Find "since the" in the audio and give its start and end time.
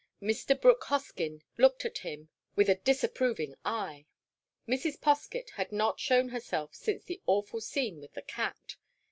6.73-7.21